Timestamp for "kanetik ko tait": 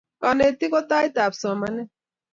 0.21-1.15